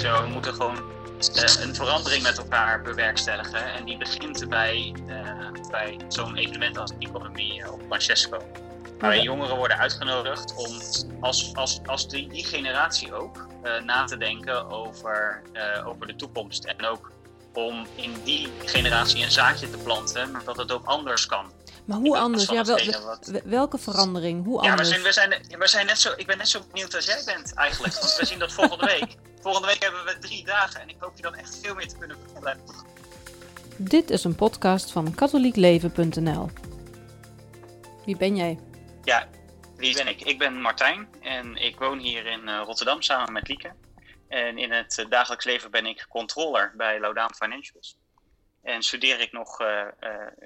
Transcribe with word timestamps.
Zo, 0.00 0.22
we 0.22 0.28
moeten 0.28 0.54
gewoon 0.54 0.76
uh, 1.36 1.62
een 1.62 1.74
verandering 1.74 2.22
met 2.22 2.38
elkaar 2.38 2.82
bewerkstelligen. 2.82 3.72
En 3.72 3.84
die 3.84 3.98
begint 3.98 4.48
bij, 4.48 4.94
uh, 5.06 5.70
bij 5.70 5.96
zo'n 6.08 6.36
evenement 6.36 6.78
als 6.78 6.92
Economie 6.98 7.72
op 7.72 7.80
Francesco. 7.86 8.38
Waarbij 8.98 9.22
jongeren 9.22 9.56
worden 9.56 9.78
uitgenodigd 9.78 10.54
om 10.54 10.80
als, 11.20 11.50
als, 11.54 11.80
als 11.86 12.08
die, 12.08 12.28
die 12.28 12.44
generatie 12.44 13.14
ook 13.14 13.46
uh, 13.64 13.82
na 13.82 14.04
te 14.04 14.16
denken 14.16 14.70
over, 14.70 15.42
over 15.84 16.06
de 16.06 16.16
toekomst. 16.16 16.64
En 16.64 16.86
ook 16.86 17.10
om 17.52 17.86
in 17.94 18.14
die 18.24 18.48
generatie 18.64 19.24
een 19.24 19.30
zaadje 19.30 19.70
te 19.70 19.78
planten, 19.78 20.30
maar 20.30 20.44
dat 20.44 20.56
het 20.56 20.72
ook 20.72 20.84
anders 20.84 21.26
kan. 21.26 21.52
Maar 21.84 21.98
hoe 21.98 22.18
anders? 22.18 22.48
Ja, 22.48 22.64
wel, 22.64 22.78
welke 23.44 23.78
verandering? 23.78 24.44
Hoe 24.44 24.64
ja, 24.64 24.70
anders? 24.70 24.88
we 24.88 24.94
zijn, 24.94 25.32
we, 25.32 25.38
zijn, 25.42 25.58
we 25.58 25.68
zijn 25.68 25.86
net 25.86 25.98
zo, 25.98 26.12
ik 26.16 26.26
ben 26.26 26.38
net 26.38 26.48
zo 26.48 26.60
benieuwd 26.72 26.94
als 26.94 27.04
jij 27.04 27.22
bent 27.24 27.54
eigenlijk. 27.54 27.94
Want 27.94 28.16
we 28.16 28.26
zien 28.26 28.38
dat 28.38 28.52
volgende 28.52 28.86
week. 28.86 29.16
Volgende 29.40 29.66
week 29.66 29.82
hebben 29.82 30.04
we 30.04 30.18
drie 30.18 30.44
dagen 30.44 30.80
en 30.80 30.88
ik 30.88 30.96
hoop 30.98 31.16
je 31.16 31.22
dan 31.22 31.34
echt 31.34 31.58
veel 31.60 31.74
meer 31.74 31.88
te 31.88 31.98
kunnen 31.98 32.16
vertellen. 32.18 32.60
Dit 33.76 34.10
is 34.10 34.24
een 34.24 34.34
podcast 34.34 34.92
van 34.92 35.14
katholiekleven.nl. 35.14 36.50
Wie 38.04 38.16
ben 38.16 38.36
jij? 38.36 38.58
Ja, 39.04 39.28
wie 39.76 39.94
ben 39.94 40.08
ik? 40.08 40.22
Ik 40.22 40.38
ben 40.38 40.60
Martijn 40.60 41.08
en 41.20 41.56
ik 41.56 41.78
woon 41.78 41.98
hier 41.98 42.26
in 42.26 42.48
uh, 42.48 42.62
Rotterdam 42.64 43.02
samen 43.02 43.32
met 43.32 43.48
Lieke. 43.48 43.72
En 44.28 44.58
in 44.58 44.72
het 44.72 44.98
uh, 44.98 45.10
dagelijks 45.10 45.44
leven 45.44 45.70
ben 45.70 45.86
ik 45.86 46.06
controller 46.08 46.72
bij 46.76 47.00
Laudaan 47.00 47.34
Financials. 47.34 47.96
En 48.62 48.82
studeer 48.82 49.20
ik 49.20 49.32
nog 49.32 49.60
uh, 49.60 49.86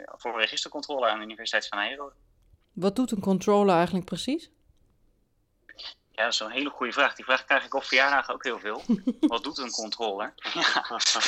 voor 0.07 0.41
registercontrole 0.41 1.09
aan 1.09 1.19
de 1.19 1.25
Universiteit 1.25 1.69
van 1.69 1.79
Nijrode. 1.79 2.15
Wat 2.73 2.97
doet 2.97 3.11
een 3.11 3.21
controller 3.21 3.75
eigenlijk 3.75 4.05
precies? 4.05 4.51
Ja, 6.15 6.25
dat 6.25 6.33
is 6.33 6.41
een 6.41 6.51
hele 6.51 6.71
goede 6.71 6.93
vraag. 6.93 7.15
Die 7.15 7.25
vraag 7.25 7.45
krijg 7.45 7.65
ik 7.65 7.75
op 7.75 7.85
verjaardagen 7.85 8.35
ook 8.35 8.45
heel 8.45 8.59
veel. 8.59 8.85
Wat 9.21 9.43
doet 9.43 9.59
een 9.59 9.71
controller? 9.71 10.35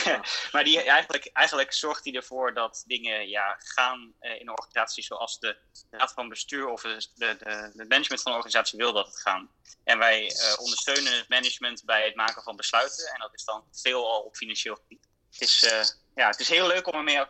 ja. 0.05 0.21
maar 0.53 0.65
die, 0.65 0.83
eigenlijk, 0.83 1.31
eigenlijk 1.33 1.73
zorgt 1.73 2.05
hij 2.05 2.15
ervoor 2.15 2.55
dat 2.55 2.85
dingen 2.87 3.29
ja, 3.29 3.57
gaan 3.59 4.13
uh, 4.21 4.41
in 4.41 4.51
organisaties 4.51 5.07
zoals 5.07 5.39
de 5.39 5.57
raad 5.91 6.13
van 6.13 6.29
bestuur 6.29 6.69
of 6.69 6.83
de, 6.83 7.09
de, 7.15 7.37
de, 7.75 7.85
management 7.89 8.23
van 8.23 8.33
de 8.33 8.39
organisatie 8.39 8.79
wil 8.79 8.93
dat 8.93 9.07
het 9.07 9.21
gaan. 9.21 9.51
En 9.85 9.99
wij 9.99 10.23
uh, 10.23 10.59
ondersteunen 10.59 11.17
het 11.17 11.29
management 11.29 11.85
bij 11.85 12.05
het 12.05 12.15
maken 12.15 12.43
van 12.43 12.57
besluiten. 12.57 13.07
En 13.13 13.19
dat 13.21 13.35
is 13.35 13.45
dan 13.45 13.65
veelal 13.73 14.21
op 14.21 14.37
financieel 14.37 14.75
gebied. 14.75 15.09
Het 15.31 15.41
is, 15.41 15.63
uh, 15.63 15.85
ja, 16.15 16.29
het 16.29 16.41
is 16.41 16.49
heel 16.49 16.67
leuk 16.67 16.87
om 16.87 16.95
ermee 16.95 17.25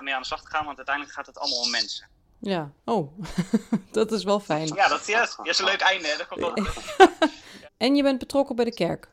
mee 0.00 0.14
aan 0.14 0.20
de 0.20 0.26
slag 0.26 0.42
te 0.42 0.50
gaan, 0.50 0.64
want 0.64 0.76
uiteindelijk 0.76 1.16
gaat 1.16 1.26
het 1.26 1.38
allemaal 1.38 1.60
om 1.60 1.70
mensen. 1.70 2.15
Ja, 2.40 2.72
oh, 2.84 3.18
dat 3.92 4.12
is 4.12 4.24
wel 4.24 4.40
fijn. 4.40 4.66
Ja, 4.66 4.88
dat, 4.88 5.06
ja, 5.06 5.20
dat 5.20 5.46
is 5.46 5.58
een 5.58 5.64
leuk 5.64 5.80
einde. 5.80 6.08
Hè? 6.08 6.16
Dat 6.16 6.26
komt 6.26 6.40
wel... 6.40 6.54
en 7.76 7.96
je 7.96 8.02
bent 8.02 8.18
betrokken 8.18 8.56
bij 8.56 8.64
de 8.64 8.74
kerk? 8.74 9.08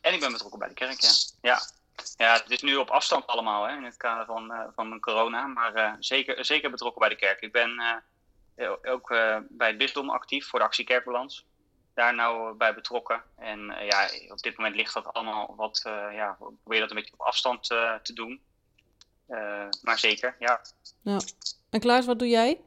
En 0.00 0.14
ik 0.14 0.20
ben 0.20 0.32
betrokken 0.32 0.58
bij 0.58 0.68
de 0.68 0.74
kerk, 0.74 1.00
ja. 1.00 1.10
Ja, 1.40 1.60
ja 2.16 2.32
het 2.32 2.50
is 2.50 2.62
nu 2.62 2.76
op 2.76 2.90
afstand 2.90 3.26
allemaal 3.26 3.64
hè, 3.64 3.76
in 3.76 3.84
het 3.84 3.96
kader 3.96 4.26
van, 4.26 4.52
uh, 4.52 4.64
van 4.74 5.00
corona, 5.00 5.46
maar 5.46 5.76
uh, 5.76 5.92
zeker, 5.98 6.44
zeker 6.44 6.70
betrokken 6.70 7.00
bij 7.00 7.08
de 7.08 7.16
kerk. 7.16 7.40
Ik 7.40 7.52
ben 7.52 8.02
uh, 8.56 8.72
ook 8.82 9.08
bij 9.48 9.68
het 9.68 9.78
bisdom 9.78 10.10
actief 10.10 10.48
voor 10.48 10.58
de 10.58 10.64
actie 10.64 10.84
Kerkbalans. 10.84 11.46
Daar 11.94 12.14
nou 12.14 12.54
bij 12.54 12.74
betrokken. 12.74 13.22
En 13.36 13.60
ja, 13.60 14.08
op 14.28 14.38
dit 14.38 14.56
moment 14.56 14.76
ligt 14.76 14.94
dat 14.94 15.12
allemaal 15.12 15.54
wat, 15.56 15.80
ja, 15.84 16.36
we 16.38 16.52
proberen 16.62 16.80
dat 16.80 16.90
een 16.90 16.96
beetje 16.96 17.12
op 17.12 17.26
afstand 17.26 17.64
te 18.02 18.12
doen. 18.14 18.42
maar 19.82 19.98
zeker, 19.98 20.36
ja. 20.38 20.60
ja. 21.02 21.20
En 21.72 21.80
Klaas, 21.80 22.06
wat 22.06 22.18
doe 22.18 22.28
jij? 22.28 22.60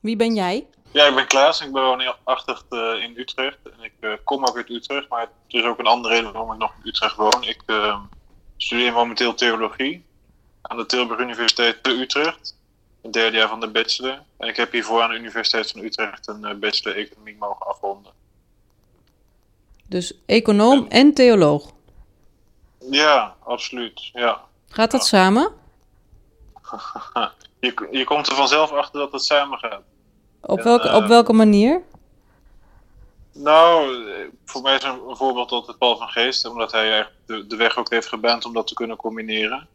Wie 0.00 0.16
ben 0.16 0.34
jij? 0.34 0.66
Ja, 0.90 1.06
ik 1.06 1.14
ben 1.14 1.26
Klaas. 1.26 1.60
Ik 1.60 1.72
ben 1.72 1.82
woonachtig 1.82 2.64
uh, 2.70 3.02
in 3.02 3.12
Utrecht. 3.16 3.58
En 3.64 3.84
ik 3.84 3.92
uh, 4.00 4.12
kom 4.24 4.46
ook 4.46 4.56
uit 4.56 4.70
Utrecht, 4.70 5.08
maar 5.08 5.20
het 5.20 5.30
is 5.46 5.64
ook 5.64 5.78
een 5.78 5.86
andere 5.86 6.14
reden 6.14 6.32
waarom 6.32 6.52
ik 6.52 6.58
nog 6.58 6.72
in 6.82 6.88
Utrecht 6.88 7.16
woon. 7.16 7.42
Ik 7.42 7.62
uh, 7.66 8.00
studeer 8.56 8.92
momenteel 8.92 9.34
theologie 9.34 10.04
aan 10.62 10.76
de 10.76 10.86
Tilburg 10.86 11.20
Universiteit 11.20 11.82
te 11.82 11.90
Utrecht. 11.90 12.56
Het 13.02 13.12
derde 13.12 13.36
jaar 13.36 13.48
van 13.48 13.60
de 13.60 13.68
bachelor. 13.68 14.22
En 14.36 14.48
ik 14.48 14.56
heb 14.56 14.72
hiervoor 14.72 15.02
aan 15.02 15.10
de 15.10 15.16
Universiteit 15.16 15.70
van 15.70 15.84
Utrecht 15.84 16.28
een 16.28 16.60
bachelor 16.60 16.96
economie 16.96 17.36
mogen 17.38 17.66
afronden. 17.66 18.12
Dus 19.86 20.12
econoom 20.26 20.78
en, 20.78 20.88
en 20.88 21.14
theoloog? 21.14 21.72
Ja, 22.90 23.34
absoluut. 23.44 24.10
Ja. 24.12 24.40
Gaat 24.68 24.90
dat 24.90 25.00
ja. 25.00 25.06
samen? 25.06 25.52
je, 27.62 27.88
je 27.90 28.04
komt 28.04 28.26
er 28.26 28.34
vanzelf 28.34 28.72
achter 28.72 29.00
dat 29.00 29.12
het 29.12 29.24
samen 29.24 29.58
gaat. 29.58 29.82
Op, 30.40 30.62
welke, 30.62 30.88
en, 30.88 30.94
op 30.94 31.06
welke 31.06 31.32
manier? 31.32 31.82
Nou, 33.32 33.96
voor 34.44 34.62
mij 34.62 34.74
is 34.74 34.82
een, 34.82 35.00
voorbeeld 35.16 35.50
altijd 35.50 35.78
Paul 35.78 35.96
van 35.96 36.08
Geest, 36.08 36.46
omdat 36.46 36.72
hij 36.72 36.90
eigenlijk 36.90 37.26
de, 37.26 37.46
de 37.46 37.56
weg 37.56 37.76
ook 37.78 37.90
heeft 37.90 38.06
gebaand 38.06 38.44
om 38.44 38.52
dat 38.52 38.66
te 38.66 38.74
kunnen 38.74 38.96
combineren. 38.96 39.68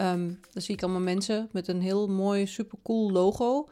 Um, 0.00 0.40
dan 0.52 0.62
zie 0.62 0.74
ik 0.74 0.82
allemaal 0.82 1.00
mensen 1.00 1.48
met 1.52 1.68
een 1.68 1.80
heel 1.80 2.06
mooi, 2.06 2.46
supercool 2.46 3.10
logo. 3.10 3.68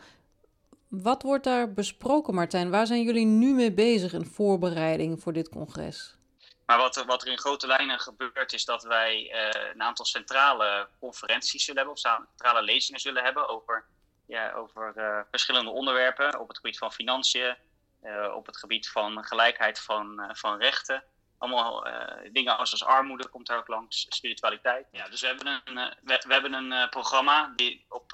Wat 0.89 1.23
wordt 1.23 1.45
daar 1.45 1.73
besproken, 1.73 2.35
Martijn? 2.35 2.71
Waar 2.71 2.87
zijn 2.87 3.03
jullie 3.03 3.27
nu 3.27 3.55
mee 3.55 3.73
bezig 3.73 4.13
in 4.13 4.27
voorbereiding 4.27 5.23
voor 5.23 5.33
dit 5.33 5.49
congres? 5.49 6.17
Maar 6.67 6.79
wat, 6.79 7.05
wat 7.07 7.23
er 7.23 7.29
in 7.29 7.39
grote 7.39 7.67
lijnen 7.67 7.99
gebeurt, 7.99 8.53
is 8.53 8.65
dat 8.65 8.83
wij 8.83 9.33
uh, 9.33 9.71
een 9.75 9.83
aantal 9.83 10.05
centrale 10.05 10.89
conferenties 11.01 11.65
zullen 11.65 11.85
hebben, 11.85 12.03
of 12.03 12.27
centrale 12.29 12.63
lezingen 12.63 13.01
zullen 13.01 13.25
hebben 13.25 13.49
over, 13.49 13.85
ja, 14.27 14.53
over 14.53 14.93
uh, 14.97 15.19
verschillende 15.31 15.71
onderwerpen 15.71 16.41
op 16.41 16.49
het 16.49 16.57
gebied 16.57 16.79
van 16.79 16.93
financiën, 16.93 17.57
uh, 18.05 18.35
op 18.35 18.47
het 18.47 18.57
gebied 18.57 18.89
van 18.89 19.25
gelijkheid 19.25 19.81
van, 19.81 20.31
van 20.33 20.59
rechten 20.59 21.05
allemaal 21.43 21.87
uh, 21.87 22.33
dingen 22.33 22.57
als, 22.57 22.71
als 22.73 22.85
armoede 22.85 23.29
komt 23.29 23.47
daar 23.47 23.59
ook 23.59 23.69
langs, 23.69 24.07
spiritualiteit. 24.09 24.87
Ja, 24.93 25.09
dus 25.09 25.21
we 25.21 25.27
hebben 25.27 25.63
een, 25.65 25.77
uh, 25.77 25.91
we, 26.03 26.33
hebben 26.33 26.53
een 26.53 26.73
uh, 26.73 26.89
programma 26.89 27.53
die 27.57 27.85
op, 27.89 28.13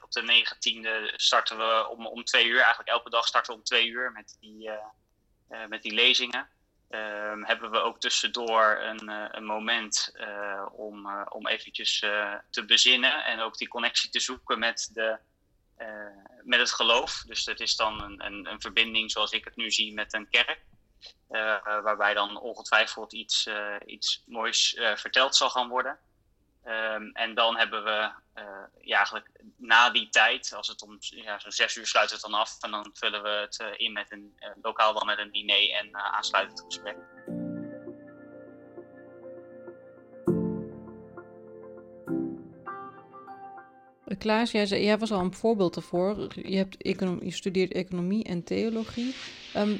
op 0.00 0.10
de 0.10 0.44
19e 0.44 1.14
starten 1.16 1.56
we 1.56 1.88
om, 1.88 2.06
om 2.06 2.24
twee 2.24 2.46
uur. 2.46 2.58
Eigenlijk 2.58 2.88
elke 2.88 3.10
dag 3.10 3.26
starten 3.26 3.52
we 3.52 3.58
om 3.58 3.64
twee 3.64 3.88
uur 3.88 4.12
met 4.12 4.36
die, 4.40 4.70
met 5.68 5.82
die 5.82 5.92
lezingen. 5.92 6.48
Ehm, 6.90 7.42
hebben 7.42 7.70
we 7.70 7.78
ook 7.78 8.00
tussendoor 8.00 8.78
een, 8.80 9.08
een 9.36 9.44
moment 9.44 10.14
om, 10.72 11.24
om 11.28 11.46
eventjes 11.46 11.98
te 12.50 12.64
bezinnen 12.66 13.24
en 13.24 13.40
ook 13.40 13.56
die 13.56 13.68
connectie 13.68 14.10
te 14.10 14.20
zoeken 14.20 14.58
met 14.58 14.90
de, 14.92 15.18
met 16.42 16.58
het 16.58 16.72
geloof. 16.72 17.24
Dus 17.26 17.44
dat 17.44 17.60
is 17.60 17.76
dan 17.76 18.02
een, 18.02 18.24
een, 18.24 18.50
een 18.50 18.60
verbinding 18.60 19.10
zoals 19.10 19.32
ik 19.32 19.44
het 19.44 19.56
nu 19.56 19.70
zie 19.70 19.94
met 19.94 20.14
een 20.14 20.28
kerk. 20.28 20.60
Eh, 21.34 21.82
waarbij 21.82 22.14
dan 22.14 22.40
ongetwijfeld 22.40 23.12
iets, 23.12 23.46
eh, 23.46 23.76
iets 23.86 24.22
moois 24.26 24.74
eh, 24.74 24.96
verteld 24.96 25.36
zal 25.36 25.50
gaan 25.50 25.68
worden. 25.68 25.98
Ehm, 26.64 27.10
en 27.12 27.34
dan 27.34 27.56
hebben 27.56 27.84
we 27.84 28.10
ja, 28.80 28.96
eigenlijk 28.96 29.30
na 29.56 29.90
die 29.90 30.08
tijd, 30.08 30.52
als 30.56 30.68
het 30.68 30.82
om 30.82 30.96
ja, 30.98 31.38
zo'n 31.38 31.52
zes 31.52 31.76
uur 31.76 31.86
sluit 31.86 32.10
het 32.10 32.20
dan 32.20 32.34
af. 32.34 32.62
En 32.62 32.70
dan 32.70 32.90
vullen 32.92 33.22
we 33.22 33.28
het 33.28 33.64
in 33.76 33.92
met 33.92 34.12
een 34.12 34.38
lokaal 34.62 34.94
dan 34.94 35.06
met 35.06 35.18
een 35.18 35.30
diner 35.30 35.70
en 35.70 35.96
aansluitend 35.96 36.60
gesprek. 36.60 36.96
Klaas, 44.18 44.50
jij, 44.50 44.66
zei, 44.66 44.96
was 44.96 45.12
al 45.12 45.20
een 45.20 45.34
voorbeeld 45.34 45.76
ervoor. 45.76 46.28
Je, 46.34 46.56
hebt 46.56 46.82
economie, 46.82 47.24
je 47.24 47.32
studeert 47.32 47.72
economie 47.72 48.24
en 48.24 48.44
theologie. 48.44 49.14
Ehm, 49.54 49.76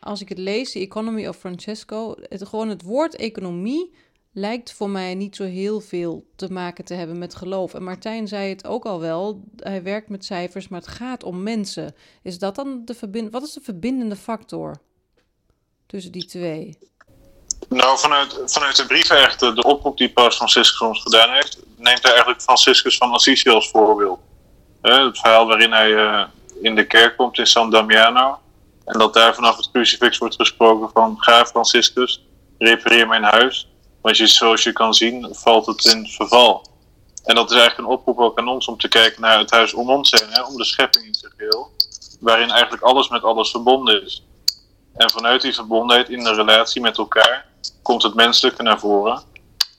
als 0.00 0.20
ik 0.20 0.28
het 0.28 0.38
lees, 0.38 0.72
The 0.72 0.78
Economy 0.78 1.26
of 1.26 1.36
Francesco, 1.36 2.14
het, 2.28 2.48
gewoon 2.48 2.68
het 2.68 2.82
woord 2.82 3.16
economie 3.16 3.94
lijkt 4.32 4.72
voor 4.72 4.90
mij 4.90 5.14
niet 5.14 5.36
zo 5.36 5.44
heel 5.44 5.80
veel 5.80 6.26
te 6.36 6.52
maken 6.52 6.84
te 6.84 6.94
hebben 6.94 7.18
met 7.18 7.34
geloof. 7.34 7.74
En 7.74 7.82
Martijn 7.82 8.28
zei 8.28 8.48
het 8.48 8.66
ook 8.66 8.84
al 8.84 9.00
wel, 9.00 9.44
hij 9.56 9.82
werkt 9.82 10.08
met 10.08 10.24
cijfers, 10.24 10.68
maar 10.68 10.80
het 10.80 10.88
gaat 10.88 11.24
om 11.24 11.42
mensen. 11.42 11.94
Is 12.22 12.38
dat 12.38 12.54
dan 12.54 12.82
de 12.84 12.94
verbind 12.94 13.32
wat 13.32 13.42
is 13.42 13.52
de 13.52 13.60
verbindende 13.60 14.16
factor 14.16 14.80
tussen 15.86 16.12
die 16.12 16.26
twee? 16.26 16.78
Nou, 17.68 17.98
vanuit, 17.98 18.42
vanuit 18.46 18.76
de 18.76 18.86
brief 18.86 19.10
eigenlijk, 19.10 19.56
de, 19.56 19.62
oproep 19.62 19.96
die 19.96 20.12
Paus 20.12 20.36
Franciscus 20.36 20.80
ons 20.80 21.02
gedaan 21.02 21.30
heeft, 21.30 21.58
neemt 21.76 22.02
hij 22.02 22.10
eigenlijk 22.10 22.42
Franciscus 22.42 22.96
van 22.96 23.12
Assisi 23.12 23.50
als 23.50 23.70
voorbeeld. 23.70 24.20
het 24.80 25.18
verhaal 25.18 25.46
waarin 25.46 25.72
hij 25.72 25.90
uh, 25.90 26.24
in 26.62 26.74
de 26.74 26.86
kerk 26.86 27.16
komt 27.16 27.38
in 27.38 27.46
San 27.46 27.70
Damiano. 27.70 28.38
En 28.92 28.98
dat 28.98 29.14
daar 29.14 29.34
vanaf 29.34 29.56
het 29.56 29.70
crucifix 29.70 30.18
wordt 30.18 30.34
gesproken 30.34 30.90
van, 30.92 31.16
ga 31.18 31.46
Franciscus, 31.46 32.24
repareer 32.58 33.08
mijn 33.08 33.22
huis. 33.22 33.68
Want 34.00 34.16
je, 34.16 34.26
zoals 34.26 34.62
je 34.62 34.72
kan 34.72 34.94
zien, 34.94 35.28
valt 35.30 35.66
het 35.66 35.84
in 35.84 36.06
verval. 36.06 36.66
En 37.24 37.34
dat 37.34 37.50
is 37.50 37.56
eigenlijk 37.56 37.88
een 37.88 37.96
oproep 37.96 38.18
ook 38.18 38.38
aan 38.38 38.48
ons 38.48 38.66
om 38.66 38.78
te 38.78 38.88
kijken 38.88 39.20
naar 39.20 39.38
het 39.38 39.50
huis 39.50 39.74
om 39.74 39.90
ons 39.90 40.10
heen, 40.10 40.44
om 40.46 40.56
de 40.56 40.64
schepping 40.64 41.04
in 41.04 41.14
zijn 41.14 41.32
geheel. 41.36 41.70
Waarin 42.20 42.50
eigenlijk 42.50 42.82
alles 42.82 43.08
met 43.08 43.22
alles 43.22 43.50
verbonden 43.50 44.02
is. 44.04 44.24
En 44.94 45.10
vanuit 45.10 45.42
die 45.42 45.54
verbondenheid 45.54 46.08
in 46.08 46.24
de 46.24 46.34
relatie 46.34 46.80
met 46.80 46.98
elkaar 46.98 47.46
komt 47.82 48.02
het 48.02 48.14
menselijke 48.14 48.62
naar 48.62 48.78
voren. 48.78 49.22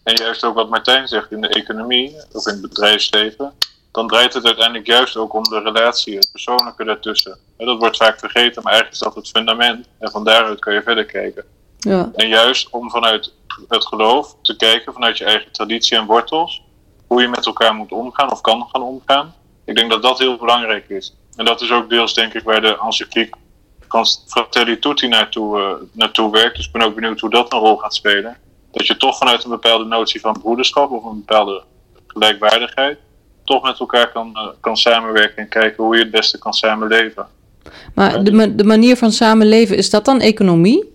En 0.04 0.16
juist 0.16 0.44
ook 0.44 0.56
wat 0.56 0.70
Martijn 0.70 1.08
zegt 1.08 1.32
in 1.32 1.42
de 1.42 1.48
economie 1.48 2.16
of 2.32 2.48
in 2.48 2.52
het 2.54 2.62
bedrijfsleven, 2.62 3.54
dan 3.92 4.08
draait 4.08 4.34
het 4.34 4.46
uiteindelijk 4.46 4.88
juist 4.88 5.18
ook 5.18 5.34
om 5.34 5.44
de 5.44 5.60
relatie, 5.60 6.16
het 6.16 6.30
persoonlijke 6.32 6.84
daartussen. 6.84 7.38
Dat 7.58 7.80
wordt 7.80 7.98
vaak 7.98 8.20
vergeten, 8.20 8.64
maar 8.64 8.72
eigenlijk 8.72 9.02
is 9.02 9.08
dat 9.08 9.16
het 9.16 9.30
fundament. 9.30 9.88
En 10.00 10.12
van 10.12 10.24
daaruit 10.24 10.60
kan 10.60 10.74
je 10.74 10.82
verder 10.82 11.06
kijken. 11.06 11.46
Ja. 11.78 12.10
En 12.16 12.28
juist 12.28 12.70
om 12.70 12.90
vanuit 12.90 13.34
het 13.68 13.86
geloof 13.86 14.36
te 14.42 14.56
kijken, 14.56 14.94
vanuit 14.94 15.18
je 15.18 15.26
eigen 15.26 15.52
traditie 15.52 15.98
en 15.98 16.06
wortels, 16.06 16.62
hoe 17.08 17.22
je 17.22 17.28
met 17.28 17.46
elkaar 17.46 17.76
moet 17.76 17.92
omgaan 17.92 18.32
of 18.32 18.42
kan 18.42 18.68
gaan 18.72 18.82
omgaan. 18.82 19.36
Ik 19.66 19.76
denk 19.76 19.92
dat 19.92 20.02
dat 20.02 20.20
heel 20.20 20.38
belangrijk 20.38 20.90
is. 20.90 21.16
En 21.36 21.46
dat 21.46 21.62
is 21.62 21.72
ook 21.72 21.90
deels, 21.90 22.14
denk 22.14 22.34
ik, 22.34 22.44
waar 22.44 22.62
de 22.62 22.78
encycliek 22.82 23.36
Fratelli 24.28 24.80
Tutti 24.80 25.08
naartoe, 25.08 25.60
uh, 25.60 25.72
naartoe 25.92 26.32
werkt. 26.32 26.56
Dus 26.56 26.66
ik 26.66 26.72
ben 26.72 26.82
ook 26.82 26.96
benieuwd 26.96 27.20
hoe 27.20 27.30
dat 27.30 27.54
een 27.54 27.60
rol 27.60 27.78
gaat 27.78 27.96
spelen. 27.96 28.38
Dat 28.72 28.88
je 28.88 28.98
toch 28.98 29.18
vanuit 29.18 29.44
een 29.44 29.50
bepaalde 29.50 29.86
notie 29.86 30.22
van 30.22 30.40
broederschap 30.42 30.92
of 30.92 31.04
een 31.04 31.24
bepaalde 31.26 31.64
gelijkwaardigheid 32.08 32.98
toch 33.52 33.64
met 33.64 33.80
elkaar 33.80 34.12
kan, 34.12 34.30
uh, 34.34 34.48
kan 34.60 34.78
samenwerken 34.78 35.38
en 35.38 35.50
kijken 35.50 35.84
hoe 35.84 35.96
je 35.96 36.02
het 36.02 36.12
beste 36.12 36.38
kan 36.38 36.54
samenleven. 36.54 37.28
Maar 37.96 38.24
de, 38.24 38.56
de 38.56 38.64
manier 38.64 38.98
van 38.98 39.12
samenleven, 39.12 39.78
is 39.78 39.90
dat 39.90 40.06
dan 40.06 40.20
economie? 40.20 40.94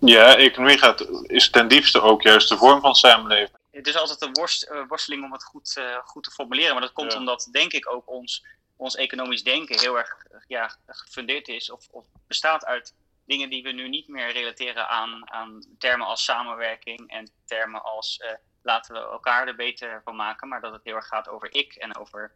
Ja, 0.00 0.36
economie 0.36 0.78
gaat, 0.78 1.06
is 1.22 1.50
ten 1.50 1.68
diepste 1.68 2.00
ook 2.00 2.22
juist 2.22 2.48
de 2.48 2.56
vorm 2.56 2.80
van 2.80 2.94
samenleven. 2.94 3.58
Het 3.70 3.86
is 3.86 3.96
altijd 3.96 4.22
een 4.22 4.32
worst, 4.32 4.68
uh, 4.70 4.78
worsteling 4.88 5.24
om 5.24 5.32
het 5.32 5.44
goed, 5.44 5.74
uh, 5.78 5.84
goed 6.04 6.24
te 6.24 6.30
formuleren. 6.30 6.72
Maar 6.72 6.82
dat 6.82 6.92
komt 6.92 7.12
ja. 7.12 7.18
omdat, 7.18 7.48
denk 7.52 7.72
ik, 7.72 7.92
ook 7.92 8.10
ons, 8.10 8.44
ons 8.76 8.96
economisch 8.96 9.42
denken 9.42 9.80
heel 9.80 9.98
erg 9.98 10.26
ja, 10.46 10.76
gefundeerd 10.86 11.48
is 11.48 11.70
of, 11.70 11.88
of, 11.90 12.04
bestaat 12.26 12.64
uit 12.64 12.94
dingen 13.26 13.50
die 13.50 13.62
we 13.62 13.72
nu 13.72 13.88
niet 13.88 14.08
meer 14.08 14.32
relateren 14.32 14.88
aan, 14.88 15.30
aan 15.30 15.64
termen 15.78 16.06
als 16.06 16.24
samenwerking 16.24 17.10
en 17.10 17.30
termen 17.44 17.82
als 17.82 18.20
uh, 18.22 18.30
laten 18.64 18.94
we 18.94 19.00
elkaar 19.00 19.48
er 19.48 19.56
beter 19.56 20.00
van 20.04 20.16
maken. 20.16 20.48
Maar 20.48 20.60
dat 20.60 20.72
het 20.72 20.84
heel 20.84 20.94
erg 20.94 21.06
gaat 21.06 21.28
over 21.28 21.54
ik 21.54 21.74
en 21.74 21.96
over, 21.96 22.32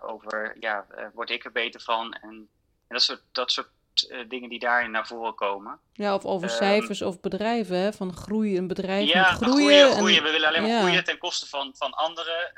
over 0.00 0.56
ja, 0.60 0.86
word 1.14 1.30
ik 1.30 1.44
er 1.44 1.52
beter 1.52 1.80
van. 1.80 2.12
En, 2.12 2.30
en 2.30 2.48
dat 2.88 3.02
soort, 3.02 3.22
dat 3.32 3.50
soort 3.50 3.68
uh, 4.08 4.28
dingen 4.28 4.48
die 4.48 4.58
daarin 4.58 4.90
naar 4.90 5.06
voren 5.06 5.34
komen. 5.34 5.78
Ja, 5.92 6.14
of 6.14 6.24
over 6.24 6.50
um, 6.50 6.56
cijfers 6.56 7.02
of 7.02 7.20
bedrijven, 7.20 7.76
hè? 7.76 7.92
van 7.92 8.16
groei, 8.16 8.56
een 8.56 8.66
bedrijf 8.66 9.08
ja, 9.08 9.30
moet 9.30 9.42
groeien. 9.42 9.54
groeien, 9.54 9.86
en, 9.86 9.96
groeien. 9.96 10.22
We 10.22 10.30
willen 10.30 10.48
alleen 10.48 10.62
maar 10.62 10.70
ja. 10.70 10.80
groeien 10.80 11.04
ten 11.04 11.18
koste 11.18 11.48
van, 11.48 11.72
van 11.76 11.92
anderen, 11.92 12.52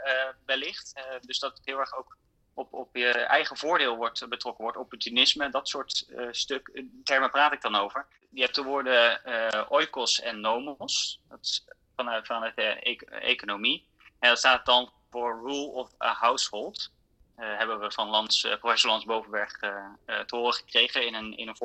wellicht. 0.45 0.93
Dus 1.21 1.39
dat 1.39 1.57
het 1.57 1.67
heel 1.67 1.79
erg 1.79 1.97
ook 1.97 2.17
op, 2.55 2.73
op 2.73 2.97
je 2.97 3.09
eigen 3.11 3.57
voordeel 3.57 3.97
wordt 3.97 4.29
betrokken 4.29 4.65
wordt. 4.65 4.79
Opportunisme, 4.79 5.51
dat 5.51 5.69
soort 5.69 6.07
stuk, 6.31 6.83
termen 7.05 7.31
praat 7.31 7.53
ik 7.53 7.63
dan 7.63 7.75
over. 7.75 8.07
Je 8.31 8.43
hebt 8.43 8.55
de 8.55 8.63
woorden 8.63 9.21
oikos 9.69 10.21
en 10.21 10.41
nomos, 10.41 11.21
dat 11.29 11.39
is 11.41 11.65
vanuit, 11.97 12.27
vanuit 12.27 12.57
de 12.57 12.77
e 12.81 12.97
economie. 13.09 13.87
En 14.19 14.29
dat 14.29 14.39
staat 14.39 14.67
dan 14.67 14.93
voor 15.11 15.41
rule 15.43 15.67
of 15.67 15.91
a 16.03 16.13
household. 16.13 16.93
Uh, 17.39 17.57
hebben 17.57 17.81
we 17.81 17.91
van 17.91 18.09
Lans, 18.09 18.45
uh, 18.45 18.57
professor 18.57 18.91
Lans 18.91 19.05
Bovenberg 19.05 19.63
uh, 19.63 20.21
te 20.21 20.37
horen 20.37 20.55
gekregen 20.55 21.07
in 21.07 21.15
een, 21.15 21.37
in 21.37 21.49
een 21.49 21.57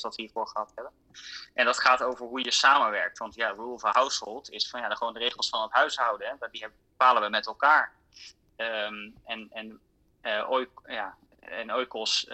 dat 0.00 0.16
we 0.16 0.22
hiervoor 0.22 0.46
gehad 0.46 0.72
hebben. 0.74 0.92
En 1.54 1.64
dat 1.64 1.80
gaat 1.80 2.02
over 2.02 2.26
hoe 2.26 2.44
je 2.44 2.50
samenwerkt. 2.50 3.18
Want 3.18 3.34
ja, 3.34 3.48
rule 3.48 3.72
of 3.72 3.84
a 3.84 3.90
household 3.92 4.50
is 4.50 4.68
van 4.68 4.80
ja, 4.80 4.94
gewoon 4.94 5.12
de 5.12 5.18
regels 5.18 5.48
van 5.48 5.62
het 5.62 5.72
huishouden. 5.72 6.28
Hè, 6.28 6.48
die 6.50 6.66
bepalen 6.90 7.22
we 7.22 7.28
met 7.28 7.46
elkaar. 7.46 7.92
Um, 8.56 9.14
en, 9.24 9.50
en, 9.52 9.80
oik, 10.48 10.70
ja, 10.86 11.16
en 11.40 11.72
oikos 11.72 12.26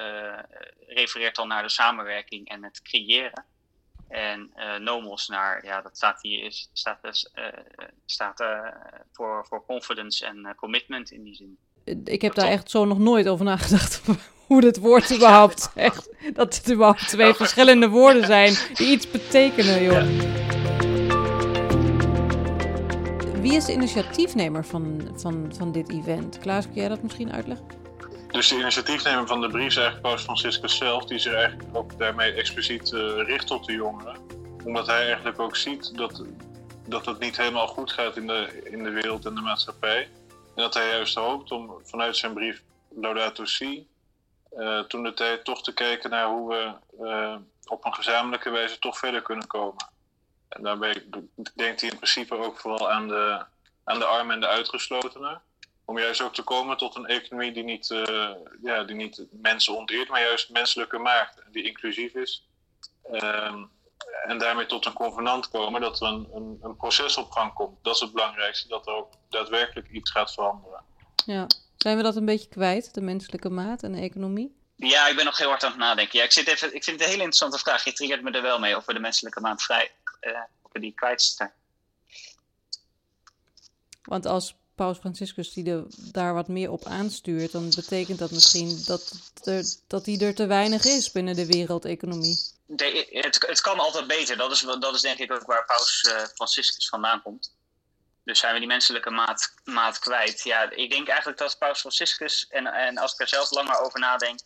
refereert 0.86 1.36
dan 1.36 1.48
naar 1.48 1.62
de 1.62 1.68
samenwerking 1.68 2.48
en 2.48 2.64
het 2.64 2.82
creëren. 2.82 3.44
En 4.10 4.50
nomos 4.78 5.28
naar, 5.28 5.64
ja, 5.64 5.80
dat 5.80 5.96
staat 5.96 6.22
hier, 6.22 6.44
is, 6.44 6.70
staat, 6.72 7.02
dus, 7.02 7.32
staat 8.06 8.44
voor, 9.12 9.46
voor 9.46 9.64
confidence 9.64 10.26
en 10.26 10.54
commitment 10.56 11.10
in 11.10 11.22
die 11.22 11.34
zin 11.34 11.58
ik 12.04 12.22
heb 12.22 12.34
daar 12.34 12.48
echt 12.48 12.70
zo 12.70 12.84
nog 12.84 12.98
nooit 12.98 13.28
over 13.28 13.44
nagedacht. 13.44 14.02
Hoe 14.46 14.60
dit 14.60 14.78
woord 14.78 15.14
überhaupt 15.14 15.70
echt. 15.74 16.08
Dat 16.34 16.56
het 16.56 16.72
überhaupt 16.72 17.08
twee 17.08 17.34
verschillende 17.34 17.88
woorden 17.88 18.26
zijn 18.26 18.54
die 18.74 18.90
iets 18.90 19.10
betekenen, 19.10 19.82
joh. 19.82 20.04
Wie 23.40 23.54
is 23.54 23.64
de 23.64 23.72
initiatiefnemer 23.72 24.64
van, 24.64 25.10
van, 25.16 25.52
van 25.56 25.72
dit 25.72 25.90
event? 25.90 26.38
Klaas, 26.38 26.64
kun 26.64 26.74
jij 26.74 26.88
dat 26.88 27.02
misschien 27.02 27.32
uitleggen? 27.32 27.66
Dus 28.30 28.48
de 28.48 28.58
initiatiefnemer 28.58 29.26
van 29.26 29.40
de 29.40 29.48
brief 29.48 29.66
is 29.66 29.76
eigenlijk 29.76 30.06
Paus 30.06 30.22
Franciscus 30.22 30.76
zelf, 30.76 31.04
die 31.04 31.18
zich 31.18 31.32
eigenlijk 31.32 31.76
ook 31.76 31.98
daarmee 31.98 32.32
expliciet 32.32 32.90
uh, 32.90 33.00
richt 33.26 33.50
op 33.50 33.64
de 33.64 33.72
jongeren. 33.72 34.16
Omdat 34.64 34.86
hij 34.86 35.04
eigenlijk 35.04 35.40
ook 35.40 35.56
ziet 35.56 35.96
dat, 35.96 36.24
dat 36.86 37.06
het 37.06 37.18
niet 37.18 37.36
helemaal 37.36 37.66
goed 37.66 37.92
gaat 37.92 38.16
in 38.16 38.26
de, 38.26 38.60
in 38.64 38.82
de 38.82 38.90
wereld 38.90 39.26
en 39.26 39.34
de 39.34 39.40
maatschappij. 39.40 40.02
En 40.28 40.62
dat 40.62 40.74
hij 40.74 40.88
juist 40.88 41.14
hoopt 41.14 41.50
om 41.50 41.80
vanuit 41.82 42.16
zijn 42.16 42.34
brief 42.34 42.62
Laudato 42.88 43.44
Si, 43.44 43.88
uh, 44.56 44.80
toen 44.80 45.02
de 45.02 45.14
tijd 45.14 45.44
toch 45.44 45.62
te 45.62 45.74
kijken 45.74 46.10
naar 46.10 46.26
hoe 46.26 46.48
we 46.48 46.72
uh, 47.04 47.36
op 47.64 47.84
een 47.84 47.94
gezamenlijke 47.94 48.50
wijze 48.50 48.78
toch 48.78 48.98
verder 48.98 49.22
kunnen 49.22 49.46
komen. 49.46 49.88
En 50.48 50.62
daarbij 50.62 51.04
denkt 51.54 51.80
hij 51.80 51.90
in 51.90 51.96
principe 51.96 52.36
ook 52.36 52.58
vooral 52.58 52.90
aan 52.90 53.08
de, 53.08 53.44
aan 53.84 53.98
de 53.98 54.04
armen 54.04 54.34
en 54.34 54.40
de 54.40 54.48
uitgeslotenen. 54.48 55.42
Om 55.90 55.98
juist 55.98 56.20
ook 56.20 56.34
te 56.34 56.42
komen 56.42 56.76
tot 56.76 56.94
een 56.94 57.06
economie 57.06 57.52
die 57.52 57.62
niet, 57.62 57.90
uh, 57.90 58.30
ja, 58.62 58.84
die 58.84 58.96
niet 58.96 59.26
mensen 59.30 59.76
onteert, 59.76 60.08
maar 60.08 60.20
juist 60.20 60.50
menselijke 60.50 60.98
maakt. 60.98 61.42
Die 61.52 61.64
inclusief 61.64 62.14
is. 62.14 62.46
Ehm, 63.12 63.64
en 64.24 64.38
daarmee 64.38 64.66
tot 64.66 64.86
een 64.86 64.92
convenant 64.92 65.48
komen 65.48 65.80
dat 65.80 66.00
er 66.00 66.06
een, 66.06 66.28
een, 66.34 66.58
een, 66.62 66.76
proces 66.76 67.16
op 67.16 67.30
gang 67.30 67.52
komt. 67.52 67.78
Dat 67.82 67.94
is 67.94 68.00
het 68.00 68.12
belangrijkste, 68.12 68.68
dat 68.68 68.86
er 68.86 68.92
ook 68.92 69.12
daadwerkelijk 69.28 69.88
iets 69.88 70.10
gaat 70.10 70.32
veranderen. 70.32 70.84
Ja, 71.26 71.46
zijn 71.76 71.96
we 71.96 72.02
dat 72.02 72.16
een 72.16 72.24
beetje 72.24 72.48
kwijt, 72.48 72.94
de 72.94 73.00
menselijke 73.00 73.50
maat 73.50 73.82
en 73.82 73.92
de 73.92 74.00
economie? 74.00 74.56
Ja, 74.76 75.08
ik 75.08 75.16
ben 75.16 75.24
nog 75.24 75.38
heel 75.38 75.48
hard 75.48 75.64
aan 75.64 75.70
het 75.70 75.80
nadenken. 75.80 76.18
Ja, 76.18 76.24
ik, 76.24 76.32
zit 76.32 76.48
even, 76.48 76.74
ik 76.74 76.84
vind 76.84 76.96
het 76.96 77.08
een 77.08 77.12
hele 77.12 77.24
interessante 77.24 77.58
vraag. 77.58 77.84
Je 77.84 77.92
triggert 77.92 78.22
me 78.22 78.30
er 78.30 78.42
wel 78.42 78.58
mee 78.58 78.76
of 78.76 78.84
we 78.84 78.92
de 78.92 79.00
menselijke 79.00 79.40
maat 79.40 79.62
vrij, 79.62 79.92
uh, 80.20 80.38
of 80.62 80.72
we 80.72 80.80
die 80.80 80.94
kwijt 80.94 81.22
zijn. 81.22 81.52
Want 84.02 84.26
als 84.26 84.54
Paus 84.80 84.98
Franciscus 84.98 85.52
die 85.52 85.84
daar 86.12 86.34
wat 86.34 86.48
meer 86.48 86.70
op 86.70 86.84
aanstuurt, 86.84 87.52
dan 87.52 87.70
betekent 87.76 88.18
dat 88.18 88.30
misschien 88.30 88.82
dat, 88.86 89.32
er, 89.44 89.64
dat 89.86 90.04
die 90.04 90.24
er 90.24 90.34
te 90.34 90.46
weinig 90.46 90.84
is 90.84 91.12
binnen 91.12 91.36
de 91.36 91.46
wereldeconomie 91.46 92.38
de, 92.70 93.06
het, 93.10 93.46
het 93.46 93.60
kan 93.60 93.78
altijd 93.78 94.06
beter. 94.06 94.36
Dat 94.36 94.50
is, 94.50 94.60
dat 94.60 94.94
is 94.94 95.00
denk 95.00 95.18
ik 95.18 95.32
ook 95.32 95.46
waar 95.46 95.64
Paus 95.64 96.04
uh, 96.08 96.24
Franciscus 96.34 96.88
vandaan 96.88 97.22
komt. 97.22 97.54
Dus 98.24 98.38
zijn 98.38 98.52
we 98.52 98.58
die 98.58 98.68
menselijke 98.68 99.10
maat, 99.10 99.54
maat 99.64 99.98
kwijt. 99.98 100.42
Ja, 100.42 100.70
ik 100.70 100.90
denk 100.90 101.08
eigenlijk 101.08 101.38
dat 101.38 101.58
Paus 101.58 101.80
Franciscus, 101.80 102.46
en, 102.48 102.66
en 102.66 102.98
als 102.98 103.12
ik 103.12 103.20
er 103.20 103.28
zelf 103.28 103.50
langer 103.50 103.80
over 103.80 104.00
nadenk, 104.00 104.38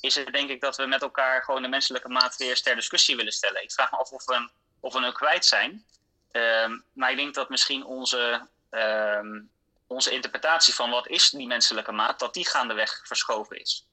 is 0.00 0.14
het 0.14 0.32
denk 0.32 0.50
ik 0.50 0.60
dat 0.60 0.76
we 0.76 0.86
met 0.86 1.02
elkaar 1.02 1.42
gewoon 1.42 1.62
de 1.62 1.68
menselijke 1.68 2.08
maat 2.08 2.36
weer 2.36 2.62
ter 2.62 2.74
discussie 2.74 3.16
willen 3.16 3.32
stellen. 3.32 3.62
Ik 3.62 3.72
vraag 3.72 3.90
me 3.90 3.96
af 3.96 4.10
of 4.10 4.24
we, 4.24 4.48
of 4.80 4.92
we 4.92 5.00
hem 5.00 5.12
kwijt 5.12 5.44
zijn. 5.44 5.84
Um, 6.32 6.84
maar 6.92 7.10
ik 7.10 7.16
denk 7.16 7.34
dat 7.34 7.48
misschien 7.48 7.84
onze, 7.84 8.46
um, 8.70 9.50
onze 9.86 10.10
interpretatie 10.10 10.74
van 10.74 10.90
wat 10.90 11.08
is 11.08 11.30
die 11.30 11.46
menselijke 11.46 11.92
maat, 11.92 12.18
dat 12.18 12.34
die 12.34 12.48
gaandeweg 12.48 13.00
verschoven 13.06 13.60
is. 13.60 13.88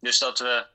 Dus 0.00 0.18
dat 0.18 0.38
we 0.38 0.66